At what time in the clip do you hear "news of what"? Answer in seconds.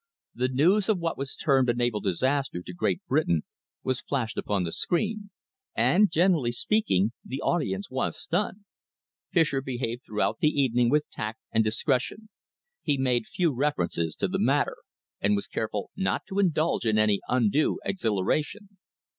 0.47-1.15